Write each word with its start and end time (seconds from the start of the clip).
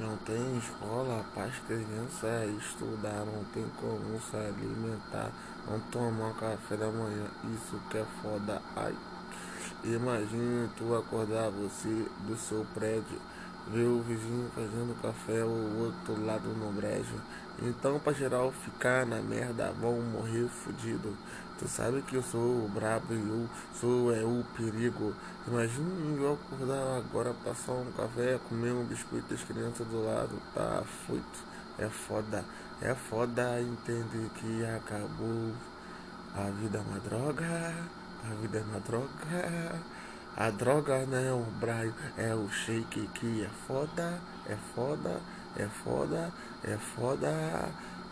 Não 0.00 0.16
tem 0.18 0.58
escola 0.58 1.24
para 1.34 1.46
as 1.46 1.58
crianças 1.66 2.48
estudar, 2.56 3.24
não 3.26 3.42
tem 3.52 3.66
como 3.80 4.20
se 4.20 4.36
alimentar, 4.36 5.32
não 5.68 5.80
tomar 5.90 6.34
café 6.34 6.76
da 6.76 6.86
manhã, 6.86 7.26
isso 7.52 7.80
que 7.90 7.98
é 7.98 8.06
foda. 8.22 8.62
Ai, 8.76 8.94
imagine 9.82 10.70
tu 10.76 10.94
acordar 10.94 11.50
você 11.50 12.06
do 12.28 12.36
seu 12.36 12.64
prédio, 12.74 13.18
ver 13.72 13.84
o 13.84 14.02
vizinho 14.02 14.50
fazendo 14.54 15.00
café, 15.00 15.44
o 15.44 15.84
outro 15.84 16.24
lado 16.24 16.48
no 16.48 16.72
brejo. 16.72 17.14
Então, 17.60 17.98
pra 17.98 18.12
geral 18.12 18.52
ficar 18.52 19.04
na 19.04 19.20
merda, 19.20 19.72
vão 19.80 20.00
morrer 20.00 20.48
fudido. 20.48 21.16
Tu 21.58 21.66
sabe 21.66 22.00
que 22.02 22.14
eu 22.14 22.22
sou 22.22 22.40
o 22.40 22.70
brabo 22.72 23.12
e 23.12 23.16
eu 23.16 23.48
sou 23.80 24.14
é, 24.14 24.22
o 24.22 24.44
perigo. 24.56 25.12
Imagina 25.46 25.88
eu 26.16 26.34
acordar 26.34 26.98
agora, 26.98 27.34
passar 27.44 27.72
um 27.72 27.90
café, 27.96 28.38
comer 28.48 28.70
um 28.70 28.84
biscoito 28.84 29.34
das 29.34 29.42
crianças 29.42 29.84
do 29.88 30.04
lado. 30.04 30.40
Tá 30.54 30.84
feito. 31.06 31.48
É 31.78 31.88
foda. 31.88 32.44
É 32.80 32.94
foda 32.94 33.60
entender 33.60 34.30
que 34.36 34.64
acabou. 34.64 35.52
A 36.36 36.48
vida 36.60 36.78
é 36.78 36.80
uma 36.80 37.00
droga. 37.00 37.74
A 38.24 38.34
vida 38.40 38.58
é 38.58 38.62
uma 38.62 38.78
droga. 38.78 39.97
A 40.40 40.50
droga 40.50 41.04
não 41.04 41.18
é 41.18 41.32
o 41.32 41.42
braio, 41.58 41.92
é 42.16 42.32
o 42.32 42.48
shake 42.48 43.08
que 43.08 43.44
é 43.44 43.48
foda, 43.66 44.20
é 44.48 44.54
foda, 44.72 45.20
é 45.56 45.66
foda, 45.66 46.32
é 46.62 46.76
foda. 46.76 47.28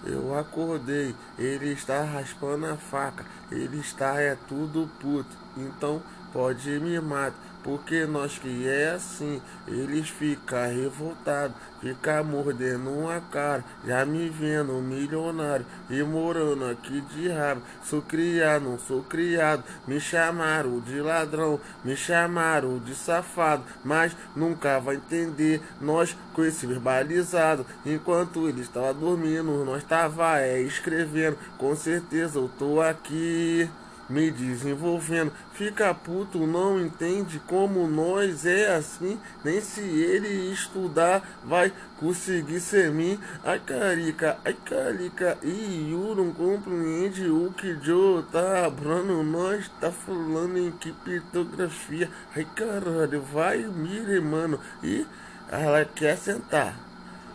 Eu 0.05 0.37
acordei, 0.37 1.15
ele 1.39 1.73
está 1.73 2.03
raspando 2.03 2.67
a 2.67 2.77
faca, 2.77 3.25
ele 3.48 3.79
está 3.79 4.20
é 4.20 4.37
tudo 4.48 4.91
puto, 4.98 5.37
então 5.57 6.03
pode 6.37 6.69
me 6.81 7.01
matar, 7.01 7.33
porque 7.65 8.05
nós 8.05 8.37
que 8.37 8.69
é 8.69 8.91
assim, 8.91 9.41
eles 9.67 10.11
ficam 10.11 10.69
revoltados, 10.69 11.57
fica 11.81 12.23
mordendo 12.23 12.91
uma 12.91 13.23
cara, 13.23 13.65
já 13.87 14.05
me 14.05 14.29
vendo 14.29 14.75
milionário 14.75 15.65
e 15.89 16.03
morando 16.03 16.67
aqui 16.67 17.01
de 17.01 17.31
rabo, 17.31 17.62
sou 17.83 18.03
criado, 18.03 18.65
não 18.65 18.78
sou 18.78 19.03
criado, 19.03 19.65
me 19.89 19.98
chamaram 19.98 20.78
de 20.78 21.01
ladrão, 21.01 21.59
me 21.83 21.97
chamaram 21.97 22.78
de 22.81 22.95
safado, 22.95 23.65
mas 23.83 24.15
nunca 24.37 24.78
vai 24.78 24.97
entender, 24.97 25.62
nós 25.81 26.15
com 26.34 26.45
esse 26.45 26.67
verbalizado, 26.67 27.65
enquanto 27.87 28.47
ele 28.47 28.61
estava 28.61 28.93
dormindo, 28.93 29.65
nós 29.65 29.78
estava 29.83 30.39
é, 30.41 30.61
escrevendo, 30.61 31.39
com 31.56 31.75
certeza 31.75 32.39
eu 32.39 32.50
tô 32.59 32.83
aqui 32.83 33.71
me 34.09 34.31
desenvolvendo. 34.31 35.33
Fica 35.53 35.93
puto, 35.95 36.47
não 36.47 36.81
entende 36.81 37.41
como 37.47 37.87
nós 37.89 38.47
é 38.47 38.75
assim, 38.75 39.19
nem 39.45 39.61
se 39.61 39.81
ele 39.81 40.53
estudar 40.53 41.23
vai 41.45 41.73
conseguir 41.99 42.61
ser 42.61 42.91
mim. 42.91 43.19
Ai 43.45 43.59
carica, 43.59 44.39
ai 44.45 44.55
carica, 44.55 45.39
e 45.43 45.91
eu 45.91 46.15
não 46.15 46.33
compreende 46.33 47.29
o 47.29 47.53
que 47.53 47.77
Joe 47.83 48.23
tá 48.25 48.67
abrando, 48.67 49.23
nós 49.23 49.69
tá 49.81 49.91
falando 49.91 50.59
em 50.59 50.71
que 50.71 50.93
pitografia. 50.93 52.11
Ai 52.34 52.47
caralho, 52.55 53.23
vai, 53.23 53.59
mire, 53.59 54.21
mano, 54.21 54.61
e 54.83 55.07
ela 55.49 55.84
quer 55.84 56.17
sentar, 56.17 56.77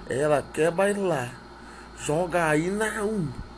ela 0.09 0.43
quer 0.53 0.71
bailar, 0.71 1.33
joga 1.97 2.47
aí 2.49 2.69
na 2.69 3.03
um. 3.03 3.50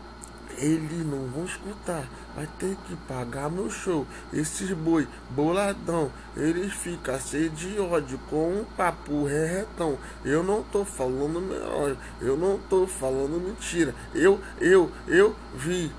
Eles 0.58 1.06
não 1.06 1.28
vão 1.28 1.46
escutar 1.46 2.08
vai 2.36 2.48
ter 2.60 2.76
que 2.88 2.96
pagar 3.08 3.50
meu 3.50 3.70
show. 3.70 4.06
Esses 4.32 4.72
boi 4.72 5.08
boladão, 5.30 6.12
eles 6.36 6.74
ficam 6.74 7.20
cheios 7.20 7.56
de 7.58 7.80
ódio 7.80 8.20
com 8.30 8.62
um 8.62 8.66
papo 8.76 9.26
reretão. 9.26 9.98
Eu 10.26 10.44
não 10.44 10.64
tô 10.64 10.84
falando 10.84 11.40
melhor, 11.42 11.96
eu 12.22 12.36
não 12.36 12.60
tô 12.70 12.88
falando 12.88 13.42
mentira. 13.42 13.94
Eu, 14.14 14.40
eu, 14.60 14.92
eu 15.08 15.36
vi 15.56 15.92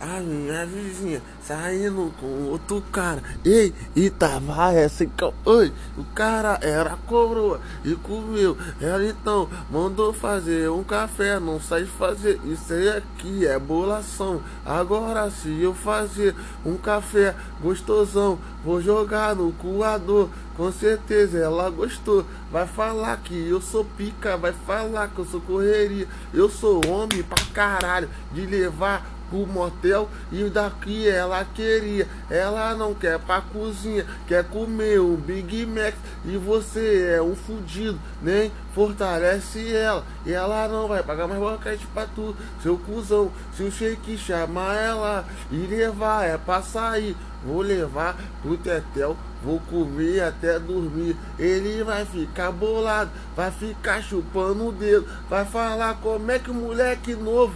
a 0.00 0.20
minha 0.20 0.66
vizinha 0.66 1.22
saindo 1.46 2.12
com 2.20 2.26
outro 2.44 2.82
cara. 2.92 3.22
Ei, 3.44 3.74
e 3.94 4.10
tava 4.10 4.72
essa 4.72 5.04
Oi, 5.44 5.72
o 5.96 6.04
cara 6.14 6.58
era 6.62 6.96
coroa 7.06 7.60
e 7.84 7.94
comeu. 7.94 8.56
Ela 8.80 9.04
então 9.06 9.48
mandou 9.70 10.12
fazer 10.12 10.70
um 10.70 10.82
café, 10.82 11.38
não 11.38 11.60
sai 11.60 11.84
fazer. 11.84 12.40
Isso 12.44 12.72
aí 12.72 12.88
aqui 12.88 13.46
é 13.46 13.58
bolação. 13.58 14.40
Agora 14.64 15.30
se 15.30 15.60
eu 15.60 15.74
fazer 15.74 16.34
um 16.64 16.76
café 16.76 17.34
gostosão, 17.60 18.38
vou 18.64 18.80
jogar 18.80 19.34
no 19.34 19.52
coador. 19.52 20.28
Com 20.56 20.70
certeza 20.70 21.38
ela 21.38 21.68
gostou. 21.68 22.24
Vai 22.50 22.66
falar 22.66 23.16
que 23.18 23.48
eu 23.48 23.60
sou 23.60 23.84
pica, 23.84 24.36
vai 24.36 24.52
falar 24.52 25.08
que 25.08 25.18
eu 25.18 25.24
sou 25.26 25.40
correria. 25.40 26.06
Eu 26.32 26.48
sou 26.48 26.80
homem 26.86 27.22
pra 27.22 27.44
caralho 27.52 28.08
de 28.32 28.46
levar 28.46 29.04
pro 29.34 29.46
motel 29.46 30.08
e 30.30 30.44
daqui 30.44 31.08
ela 31.08 31.44
queria. 31.44 32.06
Ela 32.30 32.74
não 32.76 32.94
quer 32.94 33.18
pra 33.18 33.40
cozinha, 33.40 34.06
quer 34.28 34.44
comer 34.44 35.00
o 35.00 35.16
Big 35.16 35.66
Mac 35.66 35.94
e 36.24 36.36
você 36.36 37.16
é 37.16 37.20
um 37.20 37.34
fudido, 37.34 37.98
nem 38.22 38.52
fortalece 38.72 39.74
ela. 39.74 40.04
E 40.24 40.32
ela 40.32 40.68
não 40.68 40.86
vai 40.86 41.02
pagar 41.02 41.26
mais 41.26 41.40
boquete 41.40 41.84
pra 41.88 42.06
tu, 42.06 42.36
seu 42.62 42.78
cuzão. 42.78 43.32
Se 43.56 43.64
o 43.64 43.72
shake 43.72 44.16
chamar 44.16 44.76
ela 44.76 45.24
e 45.50 45.56
levar 45.56 46.24
é 46.24 46.38
pra 46.38 46.62
sair, 46.62 47.16
vou 47.44 47.60
levar 47.60 48.16
pro 48.40 48.56
tetel. 48.56 49.16
Vou 49.42 49.60
comer 49.60 50.22
até 50.22 50.58
dormir. 50.58 51.14
Ele 51.38 51.84
vai 51.84 52.06
ficar 52.06 52.50
bolado, 52.50 53.10
vai 53.36 53.50
ficar 53.50 54.00
chupando 54.00 54.68
o 54.68 54.72
dedo, 54.72 55.06
vai 55.28 55.44
falar 55.44 55.98
como 56.00 56.30
é 56.30 56.38
que 56.38 56.50
o 56.50 56.54
moleque 56.54 57.14
novo 57.14 57.52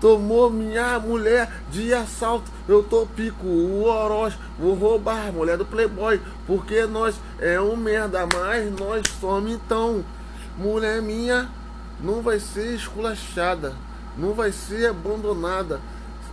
tomou 0.00 0.50
minha 0.50 0.98
mulher 0.98 1.50
de 1.70 1.92
assalto. 1.92 2.50
Eu 2.68 2.82
tô 2.82 3.06
pico 3.06 3.46
o 3.46 3.84
Oroz, 3.84 4.34
vou 4.58 4.74
roubar 4.74 5.28
a 5.28 5.32
mulher 5.32 5.56
do 5.56 5.64
Playboy, 5.64 6.20
porque 6.46 6.86
nós 6.86 7.16
é 7.38 7.60
um 7.60 7.76
merda, 7.76 8.26
mas 8.32 8.70
nós 8.78 9.02
somos 9.20 9.52
então. 9.52 10.04
Mulher 10.56 11.00
minha 11.00 11.48
não 12.00 12.22
vai 12.22 12.38
ser 12.38 12.74
esculachada, 12.74 13.74
não 14.16 14.34
vai 14.34 14.52
ser 14.52 14.90
abandonada. 14.90 15.80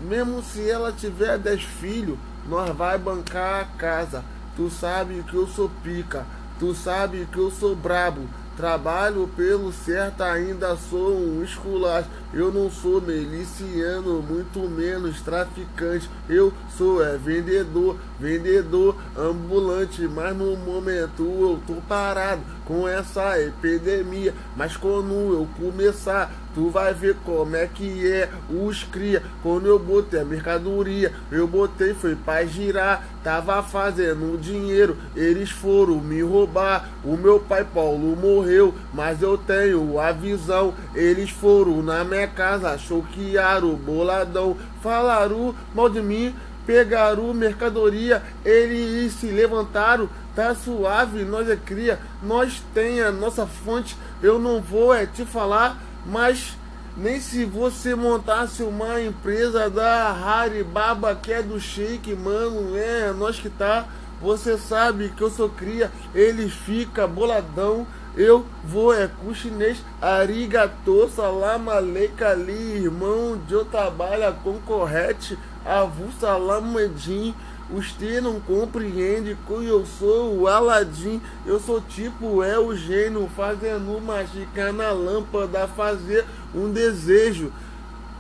Mesmo 0.02 0.44
se 0.44 0.70
ela 0.70 0.92
tiver 0.92 1.38
10 1.38 1.64
filhos, 1.64 2.18
nós 2.48 2.76
vai 2.76 2.98
bancar 2.98 3.62
a 3.62 3.78
casa. 3.78 4.24
Tu 4.56 4.70
sabe 4.70 5.24
que 5.30 5.36
eu 5.36 5.48
sou 5.48 5.70
pica, 5.84 6.26
tu 6.60 6.74
sabe 6.74 7.28
que 7.32 7.38
eu 7.38 7.52
sou 7.52 7.76
brabo. 7.76 8.22
Trabalho 8.56 9.30
pelo 9.36 9.74
certo, 9.74 10.22
ainda 10.22 10.78
sou 10.78 11.14
um 11.14 11.44
esculacho. 11.44 12.08
Eu 12.36 12.52
não 12.52 12.70
sou 12.70 13.00
miliciano, 13.00 14.22
muito 14.22 14.60
menos 14.70 15.22
traficante. 15.22 16.10
Eu 16.28 16.52
sou 16.78 17.02
é 17.02 17.16
vendedor, 17.18 17.96
vendedor 18.20 18.98
ambulante. 19.18 20.02
Mas 20.02 20.36
no 20.36 20.58
momento 20.58 21.24
eu 21.24 21.62
tô 21.66 21.76
parado 21.88 22.42
com 22.66 22.86
essa 22.86 23.40
epidemia. 23.40 24.34
Mas 24.54 24.76
quando 24.76 25.14
eu 25.34 25.48
começar, 25.58 26.30
tu 26.54 26.70
vai 26.70 26.94
ver 26.94 27.16
como 27.24 27.56
é 27.56 27.68
que 27.68 28.12
é 28.12 28.30
os 28.50 28.84
cria. 28.84 29.24
Quando 29.42 29.68
eu 29.68 29.80
botei 29.80 30.20
a 30.20 30.26
mercadoria, 30.26 31.14
eu 31.32 31.48
botei 31.48 31.94
foi 31.94 32.16
pra 32.16 32.44
girar. 32.46 33.08
Tava 33.24 33.64
fazendo 33.64 34.38
dinheiro, 34.40 34.98
eles 35.16 35.50
foram 35.50 36.00
me 36.00 36.22
roubar. 36.22 36.90
O 37.04 37.18
meu 37.18 37.40
pai 37.40 37.66
Paulo 37.66 38.16
morreu, 38.16 38.74
mas 38.94 39.22
eu 39.22 39.38
tenho 39.38 40.00
a 40.00 40.12
visão. 40.12 40.74
Eles 40.94 41.30
foram 41.30 41.82
na 41.82 42.04
minha 42.26 42.28
casa, 42.28 42.78
choquearam, 42.78 43.76
boladão, 43.76 44.58
falaram 44.82 45.56
mal 45.74 45.90
de 45.90 46.02
mim, 46.02 46.36
pegaram 46.66 47.34
mercadoria, 47.34 48.24
eles 48.44 49.14
se 49.14 49.28
levantaram, 49.28 50.10
tá 50.36 50.56
suave, 50.56 51.24
nós 51.24 51.48
é 51.50 51.56
cria, 51.56 52.00
nós 52.24 52.62
tem 52.74 53.02
a 53.02 53.12
nossa 53.12 53.46
fonte, 53.46 53.96
eu 54.22 54.40
não 54.40 54.60
vou 54.60 54.94
é 54.94 55.06
te 55.06 55.24
falar, 55.26 55.78
mas 56.06 56.58
nem 56.98 57.20
se 57.20 57.46
você 57.46 57.94
montasse 57.94 58.64
uma 58.64 59.02
empresa 59.02 59.70
da 59.70 60.12
Haribaba 60.12 61.16
que 61.16 61.32
é 61.32 61.44
do 61.44 61.60
Shake, 61.60 62.16
mano, 62.16 62.76
é 62.76 63.14
nós 63.14 63.40
que 63.40 63.50
tá, 63.50 63.86
você 64.22 64.58
sabe 64.58 65.10
que 65.10 65.22
eu 65.22 65.30
sou 65.30 65.50
cria, 65.50 65.92
ele 66.16 66.50
fica 66.50 67.06
boladão, 67.06 67.86
eu 68.16 68.46
vou 68.64 68.94
é 68.94 69.08
com 69.08 69.34
chinês, 69.34 69.84
arigato, 70.02 71.10
salam 71.10 71.70
ali, 71.70 72.84
irmão, 72.84 73.40
eu 73.50 73.66
trabalho 73.66 74.34
com 74.44 74.58
correte, 74.60 75.38
avu 75.66 76.10
salam 76.20 76.80
edim, 76.80 77.36
você 77.70 78.22
não 78.22 78.40
compreende 78.40 79.36
que 79.48 79.66
eu 79.66 79.86
sou 79.86 80.38
o 80.38 80.48
Aladim, 80.48 81.20
eu 81.46 81.60
sou 81.60 81.82
tipo 81.82 82.44
é 82.44 82.58
o 82.60 82.76
gênio, 82.76 83.30
fazendo 83.36 84.00
mágica 84.00 84.72
na 84.72 84.92
lâmpada, 84.92 85.68
fazer 85.68 86.26
um 86.54 86.72
desejo. 86.72 87.52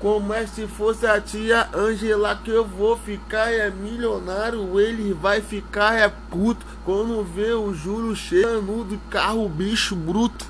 Como 0.06 0.31
é 0.36 0.46
se 0.46 0.68
fosse 0.68 1.07
a 1.07 1.19
tia 1.19 1.68
Angela 1.74 2.36
que 2.36 2.52
eu 2.52 2.63
vou 2.63 2.96
ficar 2.96 3.52
é 3.52 3.72
milionário, 3.72 4.80
ele 4.80 5.16
vai 5.16 5.42
ficar 5.42 5.96
é 6.00 6.07
puto 6.30 6.63
quando 6.86 7.24
vê 7.24 7.54
o 7.54 7.74
juro 7.74 8.16
cheio 8.16 8.62
do 8.62 9.00
carro 9.10 9.50
bicho 9.50 9.96
bruto. 9.96 10.46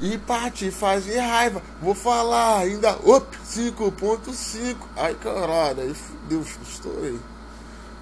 E 0.00 0.18
pra 0.18 0.50
te 0.50 0.72
fazer 0.72 1.20
raiva, 1.20 1.62
vou 1.80 1.94
falar 1.94 2.58
ainda, 2.58 2.98
op, 3.04 3.24
5.5. 3.46 4.74
Ai 4.96 5.14
caralho, 5.14 5.82
aí 5.82 5.94
fudeu, 5.94 6.44
estourei. 6.68 7.20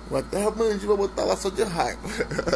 Vou 0.09 0.19
até 0.19 0.51
bandir, 0.51 0.87
vou 0.87 0.97
botar 0.97 1.25
lá 1.25 1.37
só 1.37 1.51
de 1.51 1.65
raiva. 1.65 2.01